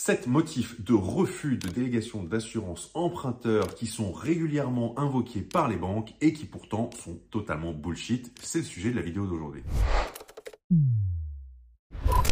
[0.00, 6.14] Sept motifs de refus de délégation d'assurance emprunteur qui sont régulièrement invoqués par les banques
[6.20, 8.32] et qui pourtant sont totalement bullshit.
[8.40, 9.64] C'est le sujet de la vidéo d'aujourd'hui.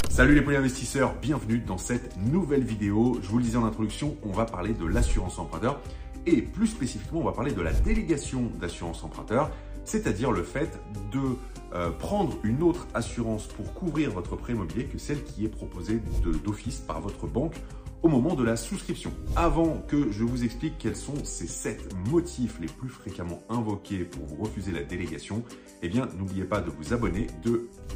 [0.08, 3.18] Salut les polyinvestisseurs, bienvenue dans cette nouvelle vidéo.
[3.21, 5.80] Je vous le disais en introduction, on va parler de l'assurance emprunteur
[6.25, 9.51] et plus spécifiquement, on va parler de la délégation d'assurance emprunteur,
[9.87, 10.79] c'est-à-dire le fait
[11.11, 11.21] de
[11.75, 16.01] euh, prendre une autre assurance pour couvrir votre prêt immobilier que celle qui est proposée
[16.45, 17.55] d'office par votre banque
[18.02, 19.12] au moment de la souscription.
[19.34, 24.27] Avant que je vous explique quels sont ces 7 motifs les plus fréquemment invoqués pour
[24.27, 25.43] vous refuser la délégation,
[25.83, 27.27] eh bien n'oubliez pas de vous abonner,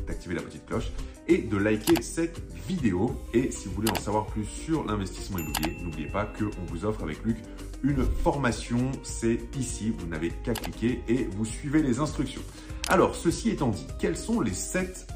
[0.06, 0.90] d'activer la petite cloche
[1.30, 3.16] et de liker cette vidéo.
[3.32, 7.04] Et si vous voulez en savoir plus sur l'investissement immobilier, n'oubliez pas qu'on vous offre
[7.04, 7.36] avec Luc
[7.82, 12.42] une formation, c'est ici, vous n'avez qu'à cliquer et vous suivez les instructions.
[12.88, 15.06] Alors, ceci étant dit, quels sont les 7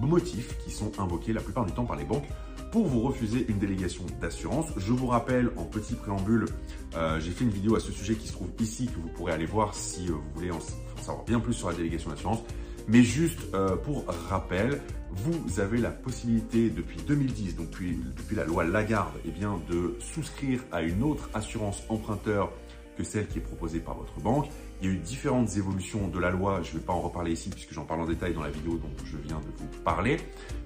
[0.00, 2.28] motifs qui sont invoqués la plupart du temps par les banques
[2.72, 4.68] pour vous refuser une délégation d'assurance?
[4.78, 6.46] Je vous rappelle en petit préambule,
[6.94, 9.32] euh, j'ai fait une vidéo à ce sujet qui se trouve ici que vous pourrez
[9.32, 10.60] aller voir si euh, vous voulez en
[11.02, 12.40] savoir bien plus sur la délégation d'assurance.
[12.92, 14.80] Mais juste euh, pour rappel,
[15.12, 19.96] vous avez la possibilité depuis 2010, donc depuis, depuis la loi Lagarde, eh bien, de
[20.00, 22.50] souscrire à une autre assurance emprunteur
[22.98, 24.46] que celle qui est proposée par votre banque.
[24.82, 27.32] Il y a eu différentes évolutions de la loi, je ne vais pas en reparler
[27.32, 30.16] ici puisque j'en parle en détail dans la vidéo dont je viens de vous parler.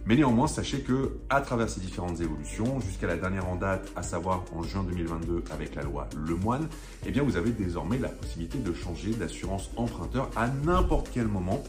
[0.07, 4.03] Mais néanmoins, sachez que à travers ces différentes évolutions, jusqu'à la dernière en date, à
[4.03, 6.69] savoir en juin 2022 avec la loi Lemoine,
[7.05, 11.63] eh bien vous avez désormais la possibilité de changer d'assurance emprunteur à n'importe quel moment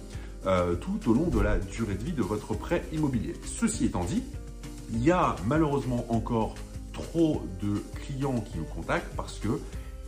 [0.48, 3.34] euh, tout au long de la durée de vie de votre prêt immobilier.
[3.46, 4.24] Ceci étant dit,
[4.92, 6.56] il y a malheureusement encore
[6.94, 9.60] trop de clients qui nous contactent parce que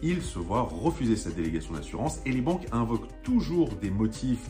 [0.04, 4.50] ils se voient refuser cette délégation d'assurance et les banques invoquent toujours des motifs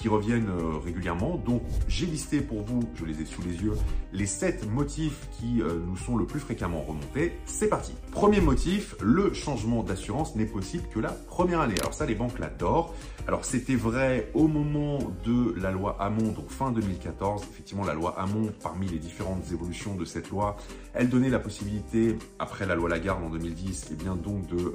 [0.00, 1.36] qui reviennent euh, régulièrement.
[1.36, 3.74] Donc, j'ai listé pour vous, je les ai sous les yeux,
[4.12, 7.32] les 7 motifs qui euh, nous sont le plus fréquemment remontés.
[7.46, 7.94] C'est parti.
[8.12, 11.74] Premier motif, le changement d'assurance n'est possible que la première année.
[11.80, 12.94] Alors ça, les banques l'adorent.
[13.26, 17.42] Alors, c'était vrai au moment de la loi Hamon, donc fin 2014.
[17.50, 20.56] Effectivement, la loi Hamon, parmi les différentes évolutions de cette loi,
[20.94, 24.74] elle donnait la possibilité, après la loi Lagarde en 2010, et eh bien donc de,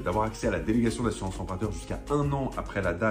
[0.00, 3.03] d'avoir accès à la délégation d'assurance emprunteur jusqu'à un an après la date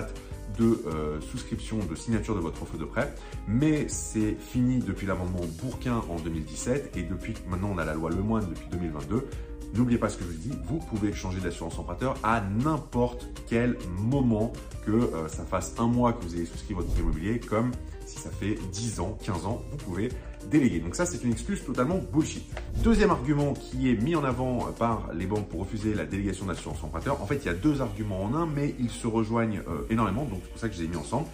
[0.58, 3.14] de euh, souscription, de signature de votre offre de prêt.
[3.48, 8.10] Mais c'est fini depuis l'amendement Bourquin en 2017 et depuis maintenant on a la loi
[8.10, 9.28] Lemoine depuis 2022.
[9.76, 13.76] N'oubliez pas ce que je vous dis, vous pouvez changer d'assurance emprunteur à n'importe quel
[13.98, 14.54] moment
[14.86, 17.72] que euh, ça fasse un mois que vous ayez souscrit votre immobilier comme
[18.06, 20.10] si ça fait 10 ans, 15 ans, vous pouvez
[20.50, 20.80] déléguer.
[20.80, 22.44] Donc ça, c'est une excuse totalement bullshit.
[22.84, 26.84] Deuxième argument qui est mis en avant par les banques pour refuser la délégation d'assurance
[26.84, 29.86] emprunteur, en fait, il y a deux arguments en un, mais ils se rejoignent euh,
[29.90, 31.28] énormément, donc c'est pour ça que je les ai mis ensemble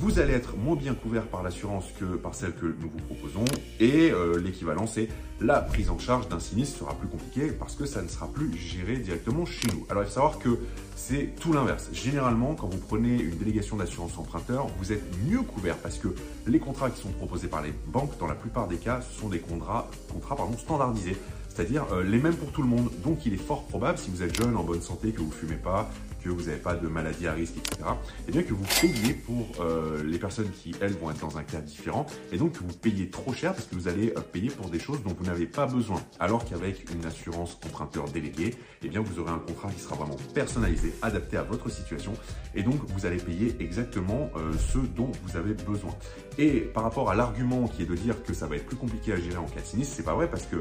[0.00, 3.44] vous allez être moins bien couvert par l'assurance que par celle que nous vous proposons.
[3.80, 5.08] Et euh, l'équivalent, c'est
[5.42, 8.50] la prise en charge d'un sinistre sera plus compliqué parce que ça ne sera plus
[8.56, 9.84] géré directement chez nous.
[9.90, 10.58] Alors, il faut savoir que
[10.96, 11.90] c'est tout l'inverse.
[11.92, 16.08] Généralement, quand vous prenez une délégation d'assurance emprunteur, vous êtes mieux couvert parce que
[16.46, 19.28] les contrats qui sont proposés par les banques, dans la plupart des cas, ce sont
[19.28, 21.16] des contrats, contrats pardon, standardisés
[21.50, 22.88] c'est-à-dire euh, les mêmes pour tout le monde.
[23.04, 25.56] Donc il est fort probable, si vous êtes jeune, en bonne santé, que vous fumez
[25.56, 25.90] pas,
[26.22, 29.14] que vous n'avez pas de maladie à risque, etc., et eh bien que vous payez
[29.14, 32.60] pour euh, les personnes qui, elles, vont être dans un cas différent, et donc que
[32.60, 35.24] vous payez trop cher parce que vous allez euh, payer pour des choses dont vous
[35.24, 36.02] n'avez pas besoin.
[36.18, 40.16] Alors qu'avec une assurance emprunteur déléguée, eh bien vous aurez un contrat qui sera vraiment
[40.34, 42.12] personnalisé, adapté à votre situation,
[42.54, 45.94] et donc vous allez payer exactement ce dont vous avez besoin.
[46.38, 49.12] Et par rapport à l'argument qui est de dire que ça va être plus compliqué
[49.12, 50.56] à gérer en cas de sinistre, c'est pas vrai parce que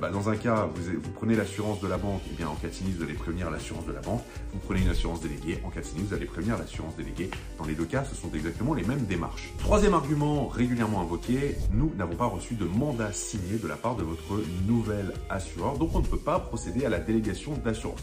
[0.00, 2.68] bah, dans un cas, vous, prenez l'assurance de la banque, et eh bien en cas
[2.68, 4.22] de sinistre, vous allez prévenir l'assurance de la banque.
[4.52, 7.30] Vous prenez une assurance déléguée, en cas de sinistre, vous allez prévenir l'assurance déléguée.
[7.58, 9.52] Dans les deux cas, ce sont exactement les mêmes démarches.
[9.58, 14.04] Troisième argument régulièrement invoqué, nous n'avons pas reçu de mandat signé de la part de
[14.04, 18.00] votre nouvel assureur, donc on ne peut pas procéder à la délégation d'assurance.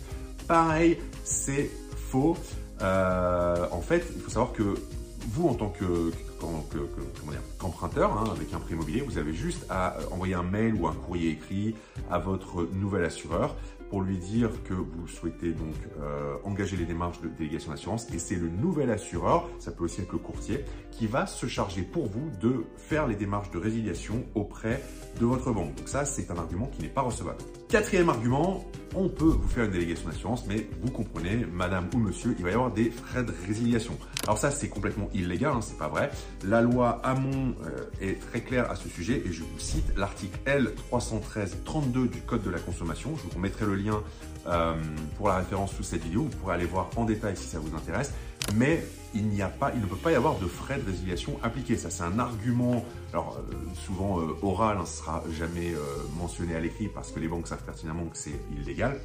[0.47, 2.37] Pareil, c'est faux.
[2.81, 4.75] Euh, en fait, il faut savoir que
[5.31, 6.11] vous, en tant que,
[7.57, 10.87] qu'emprunteur, hein, avec un prêt immobilier, vous avez juste à euh, envoyer un mail ou
[10.87, 11.75] un courrier écrit
[12.09, 13.55] à votre nouvel assureur
[13.89, 18.17] pour lui dire que vous souhaitez donc euh, engager les démarches de délégation d'assurance et
[18.17, 22.07] c'est le nouvel assureur, ça peut aussi être le courtier, qui va se charger pour
[22.07, 24.81] vous de faire les démarches de résiliation auprès
[25.19, 25.75] de votre banque.
[25.75, 27.37] Donc ça, c'est un argument qui n'est pas recevable.
[27.73, 32.35] Quatrième argument, on peut vous faire une délégation d'assurance, mais vous comprenez, madame ou monsieur,
[32.37, 33.97] il va y avoir des frais de résiliation.
[34.21, 36.11] Alors ça, c'est complètement illégal, hein, c'est pas vrai.
[36.43, 40.37] La loi Hamon euh, est très claire à ce sujet et je vous cite l'article
[40.45, 43.15] L313-32 du Code de la consommation.
[43.17, 44.03] Je vous remettrai le lien
[44.45, 44.75] euh,
[45.17, 46.27] pour la référence sous cette vidéo.
[46.29, 48.13] Vous pourrez aller voir en détail si ça vous intéresse.
[48.55, 48.83] Mais
[49.15, 51.77] il ne peut pas y avoir de frais de résiliation appliqués.
[51.77, 53.53] Ça, c'est un argument, alors euh,
[53.85, 55.79] souvent euh, oral, hein, ce sera jamais euh,
[56.17, 58.99] mentionné à l'écrit parce que les banques savent pertinemment que c'est illégal.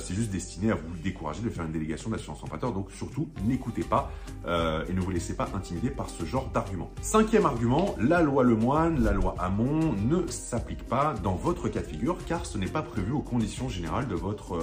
[0.00, 2.72] c'est juste destiné à vous décourager de faire une délégation d'assurance emprunteur.
[2.72, 4.10] Donc surtout, n'écoutez pas
[4.46, 6.90] et ne vous laissez pas intimider par ce genre d'argument.
[7.02, 11.86] Cinquième argument, la loi Lemoine, la loi Hamon ne s'applique pas dans votre cas de
[11.86, 14.56] figure car ce n'est pas prévu aux conditions générales de votre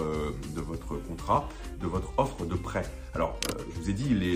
[1.08, 1.48] contrat,
[1.80, 2.85] de votre offre de prêt.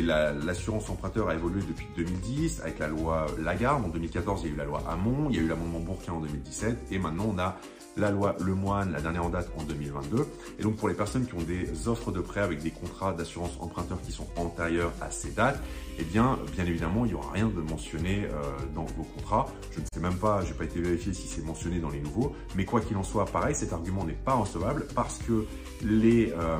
[0.09, 3.85] L'assurance emprunteur a évolué depuis 2010 avec la loi Lagarde.
[3.85, 6.13] En 2014, il y a eu la loi Hamon, il y a eu l'amendement Bourquin
[6.13, 7.57] en 2017 et maintenant on a
[7.97, 10.25] la loi Lemoine, la dernière en date en 2022.
[10.57, 13.51] Et donc pour les personnes qui ont des offres de prêt avec des contrats d'assurance
[13.59, 15.59] emprunteur qui sont antérieurs à ces dates,
[15.99, 18.41] eh bien, bien évidemment, il n'y aura rien de mentionné euh,
[18.73, 19.47] dans vos contrats.
[19.71, 21.99] Je ne sais même pas, je n'ai pas été vérifié si c'est mentionné dans les
[21.99, 25.45] nouveaux, mais quoi qu'il en soit, pareil, cet argument n'est pas recevable parce que
[25.83, 26.59] les, euh,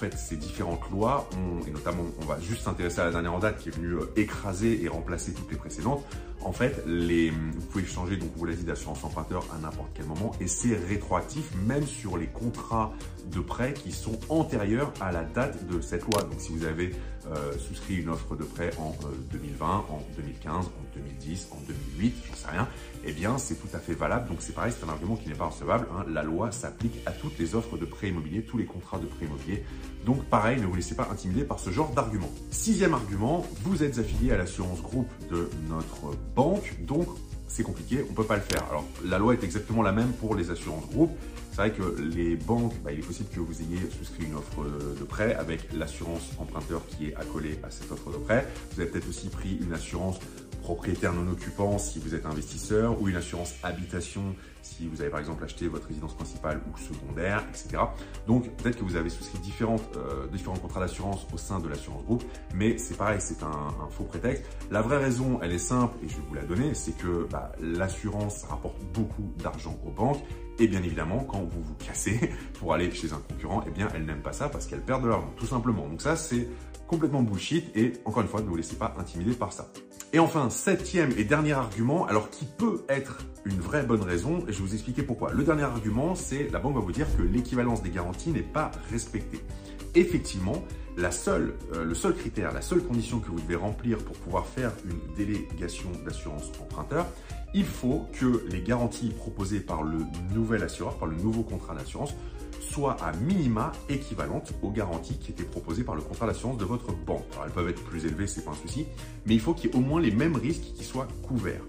[0.00, 1.28] fait, ces différentes lois,
[1.66, 4.12] et notamment, on va juste s'intéresser à la dernière en date qui est venue euh,
[4.16, 6.04] écraser et remplacer toutes les précédentes.
[6.42, 10.06] En fait, les, vous pouvez changer, donc vous l'avez dit, d'assurance emprunteur à n'importe quel
[10.06, 12.92] moment et c'est rétroactif même sur les contrats
[13.30, 16.22] de prêt qui sont antérieurs à la date de cette loi.
[16.22, 16.92] Donc si vous avez
[17.26, 18.96] euh, souscrit une offre de prêt en
[19.30, 22.68] 2020, euh, en 2015, en 2010, en 2008, j'en sais rien,
[23.04, 24.28] eh bien c'est tout à fait valable.
[24.28, 25.86] Donc c'est pareil, c'est un argument qui n'est pas recevable.
[25.92, 26.06] Hein.
[26.08, 29.26] La loi s'applique à toutes les offres de prêt immobilier, tous les contrats de prêt
[29.26, 29.62] immobilier.
[30.06, 32.30] Donc pareil, ne vous laissez pas intimider par ce genre d'argument.
[32.50, 37.06] Sixième argument, vous êtes affilié à l'assurance groupe de notre banque, donc
[37.50, 38.64] c'est compliqué, on ne peut pas le faire.
[38.70, 41.16] Alors, la loi est exactement la même pour les assurances groupes.
[41.50, 44.64] C'est vrai que les banques, bah, il est possible que vous ayez souscrit une offre
[44.64, 48.46] de prêt avec l'assurance emprunteur qui est accolée à cette offre de prêt.
[48.72, 50.20] Vous avez peut-être aussi pris une assurance
[50.62, 55.20] propriétaire non occupant si vous êtes investisseur ou une assurance habitation si vous avez par
[55.20, 57.82] exemple acheté votre résidence principale ou secondaire, etc.
[58.26, 62.04] Donc peut-être que vous avez souscrit différentes, euh, différents contrats d'assurance au sein de l'assurance
[62.04, 62.24] groupe,
[62.54, 64.44] mais c'est pareil, c'est un, faux prétexte.
[64.70, 67.39] La vraie raison, elle est simple et je vais vous la donner, c'est que bah,
[67.60, 70.22] l'assurance rapporte beaucoup d'argent aux banques
[70.60, 74.04] et bien évidemment, quand vous vous cassez pour aller chez un concurrent, eh bien, elle
[74.04, 75.88] n'aime pas ça parce qu'elle perd de l'argent, tout simplement.
[75.88, 76.48] Donc ça, c'est
[76.86, 79.72] complètement bullshit et encore une fois, ne vous laissez pas intimider par ça.
[80.12, 84.52] Et enfin, septième et dernier argument, alors qui peut être une vraie bonne raison, et
[84.52, 85.32] je vais vous expliquer pourquoi.
[85.32, 88.70] Le dernier argument, c'est la banque va vous dire que l'équivalence des garanties n'est pas
[88.90, 89.40] respectée.
[89.94, 90.64] Effectivement,
[90.96, 94.46] la seule, euh, le seul critère, la seule condition que vous devez remplir pour pouvoir
[94.46, 97.06] faire une délégation d'assurance emprunteur,
[97.54, 99.98] il faut que les garanties proposées par le
[100.34, 102.14] nouvel assureur, par le nouveau contrat d'assurance,
[102.60, 106.92] soit à minima équivalente aux garanties qui étaient proposées par le contrat d'assurance de votre
[106.92, 107.24] banque.
[107.44, 108.86] Elles peuvent être plus élevées, c'est pas un souci,
[109.26, 111.62] mais il faut qu'il y ait au moins les mêmes risques qui soient couverts.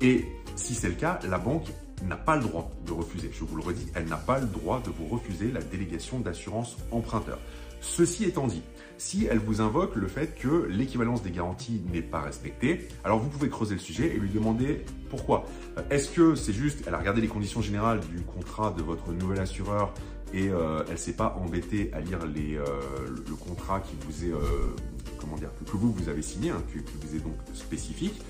[0.00, 0.24] Et
[0.56, 1.68] si c'est le cas, la banque
[2.04, 3.30] n'a pas le droit de refuser.
[3.32, 6.76] Je vous le redis, elle n'a pas le droit de vous refuser la délégation d'assurance
[6.90, 7.38] emprunteur.
[7.80, 8.62] Ceci étant dit,
[8.98, 13.28] si elle vous invoque le fait que l'équivalence des garanties n'est pas respectée, alors vous
[13.28, 15.46] pouvez creuser le sujet et lui demander pourquoi.
[15.90, 19.38] Est-ce que c'est juste, elle a regardé les conditions générales du contrat de votre nouvel
[19.40, 19.94] assureur
[20.34, 22.64] et euh, elle s'est pas embêtée à lire euh,
[23.06, 24.74] le, contrat qui vous est, euh,
[25.18, 28.20] comment dire, que, vous, vous avez signé, hein, qui, vous est donc spécifique.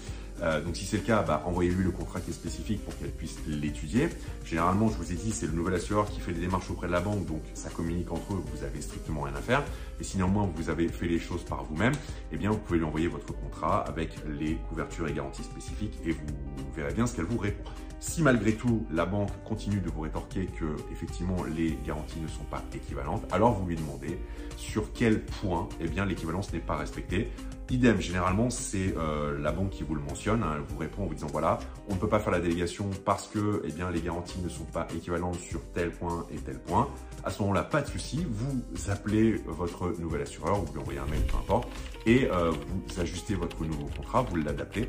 [0.42, 3.10] Euh, donc si c'est le cas, bah, envoyez-lui le contrat qui est spécifique pour qu'elle
[3.10, 4.08] puisse l'étudier.
[4.44, 6.92] Généralement, je vous ai dit, c'est le nouvel assureur qui fait les démarches auprès de
[6.92, 9.62] la banque, donc ça communique entre eux, vous avez strictement rien à faire.
[10.00, 11.94] Et si néanmoins vous avez fait les choses par vous-même,
[12.32, 16.12] eh bien vous pouvez lui envoyer votre contrat avec les couvertures et garanties spécifiques et
[16.12, 17.64] vous verrez bien ce qu'elle vous répond.
[18.00, 22.44] Si malgré tout, la banque continue de vous rétorquer que effectivement les garanties ne sont
[22.44, 24.20] pas équivalentes, alors vous lui demandez
[24.56, 27.32] sur quel point eh bien l'équivalence n'est pas respectée.
[27.70, 30.42] Idem, généralement, c'est euh, la banque qui vous le mentionne.
[30.42, 30.54] Hein.
[30.56, 31.58] elle vous répond en vous disant voilà,
[31.88, 34.64] on ne peut pas faire la délégation parce que eh bien, les garanties ne sont
[34.64, 36.88] pas équivalentes sur tel point et tel point.
[37.24, 41.06] À ce moment-là, pas de souci, vous appelez votre nouvel assureur, vous lui envoyez un
[41.06, 41.68] mail, peu importe,
[42.06, 44.88] et euh, vous ajustez votre nouveau contrat, vous l'adaptez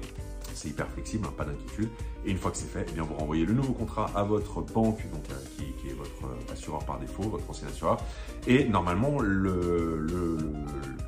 [0.60, 1.90] c'est hyper flexible, hein, pas d'inquiétude.
[2.26, 4.62] Et une fois que c'est fait, eh bien, vous renvoyez le nouveau contrat à votre
[4.62, 7.98] banque, donc, euh, qui, est votre assureur par défaut, votre ancien assureur.
[8.46, 10.06] Et normalement, le,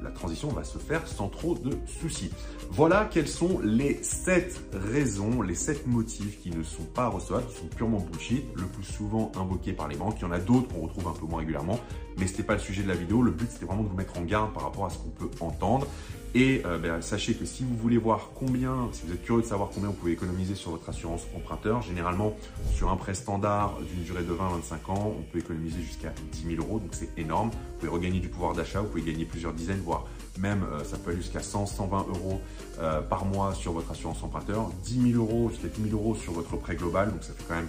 [0.02, 2.32] la transition va se faire sans trop de soucis.
[2.72, 7.58] Voilà quelles sont les sept raisons, les sept motifs qui ne sont pas recevables, qui
[7.58, 10.16] sont purement bullshit, le plus souvent invoqués par les banques.
[10.20, 11.80] Il y en a d'autres qu'on retrouve un peu moins régulièrement,
[12.18, 13.22] mais ce n'était pas le sujet de la vidéo.
[13.22, 15.30] Le but, c'était vraiment de vous mettre en garde par rapport à ce qu'on peut
[15.40, 15.88] entendre.
[16.34, 19.48] Et euh, ben, sachez que si vous voulez voir combien, si vous êtes curieux de
[19.48, 22.38] savoir combien vous pouvez économiser sur votre assurance emprunteur, généralement
[22.74, 26.66] sur un prêt standard d'une durée de 20-25 ans, on peut économiser jusqu'à 10 000
[26.66, 27.50] euros, donc c'est énorme.
[27.50, 30.06] Vous pouvez regagner du pouvoir d'achat, vous pouvez gagner plusieurs dizaines, voire
[30.40, 32.42] même euh, ça peut aller jusqu'à 100, 120 euros
[32.80, 36.32] euh, par mois sur votre assurance emprunteur, 10 000 euros, jusqu'à 10 000 euros sur
[36.32, 37.68] votre prêt global, donc ça fait quand même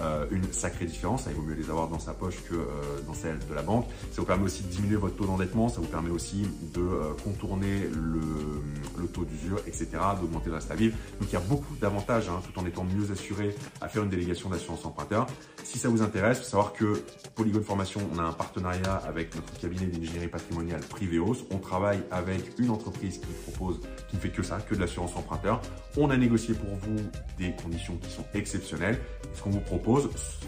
[0.00, 1.24] euh, une sacrée différence.
[1.28, 3.86] Il vaut mieux les avoir dans sa poche que euh, dans celle de la banque.
[4.10, 6.82] Ça vous permet aussi de diminuer votre taux d'endettement, ça vous permet aussi de
[7.22, 9.88] contourner le, taux d'usure, etc.,
[10.20, 10.96] d'augmenter le reste à vivre.
[11.20, 14.08] Donc il y a beaucoup d'avantages, hein, tout en étant mieux assuré à faire une
[14.08, 15.26] délégation d'assurance emprunteur.
[15.62, 17.02] Si ça vous intéresse, faut savoir que
[17.34, 21.46] Polygon Formation, on a un partenariat avec notre cabinet d'ingénierie patrimoniale Priveos.
[21.50, 25.16] On travaille avec une entreprise qui propose, qui ne fait que ça, que de l'assurance
[25.16, 25.60] emprunteur.
[25.96, 26.96] On a négocié pour vous
[27.38, 28.98] des conditions qui sont exceptionnelles.
[29.34, 29.83] ce qu'on vous propose,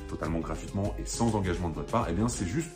[0.09, 2.71] totalement gratuitement et sans engagement de votre part, eh bien, c'est juste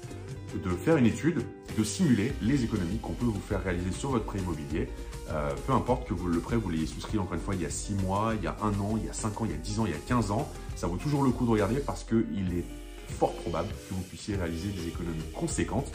[0.55, 1.43] de faire une étude,
[1.79, 4.89] de simuler les économies qu'on peut vous faire réaliser sur votre prêt immobilier.
[5.31, 7.67] Euh, peu importe que vous, le prêt, vous l'ayez souscrit encore une fois il y
[7.67, 9.55] a 6 mois, il y a 1 an, il y a 5 ans, il y
[9.55, 11.77] a 10 ans, il y a 15 ans, ça vaut toujours le coup de regarder
[11.77, 12.65] parce qu'il est
[13.09, 15.93] fort probable que vous puissiez réaliser des économies conséquentes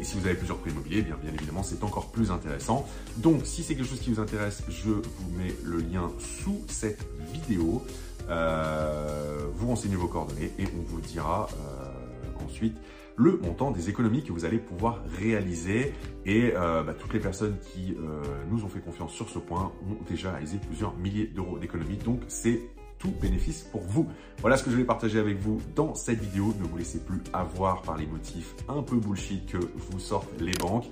[0.00, 2.88] et si vous avez plusieurs prêts immobiliers, bien, bien évidemment, c'est encore plus intéressant.
[3.18, 7.06] Donc, si c'est quelque chose qui vous intéresse, je vous mets le lien sous cette
[7.32, 7.84] vidéo.
[8.30, 12.76] Euh, vous renseignez vos coordonnées et on vous dira euh, ensuite
[13.16, 15.92] le montant des économies que vous allez pouvoir réaliser.
[16.24, 17.96] Et euh, bah, toutes les personnes qui
[18.50, 21.98] nous ont fait confiance sur ce point ont déjà réalisé plusieurs milliers d'euros d'économies.
[21.98, 22.60] Donc, c'est
[22.98, 24.08] tout bénéfice pour vous.
[24.38, 26.54] Voilà ce que je vais partager avec vous dans cette vidéo.
[26.60, 30.52] Ne vous laissez plus avoir par les motifs un peu bullshit que vous sortent les
[30.52, 30.86] banques.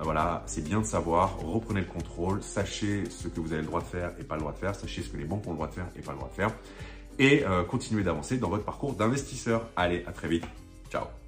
[0.00, 3.66] Euh, voilà, c'est bien de savoir, reprenez le contrôle, sachez ce que vous avez le
[3.66, 5.50] droit de faire et pas le droit de faire, sachez ce que les banques ont
[5.50, 6.50] le droit de faire et pas le droit de faire,
[7.18, 9.68] et euh, continuez d'avancer dans votre parcours d'investisseur.
[9.76, 10.44] Allez, à très vite.
[10.90, 11.19] Ciao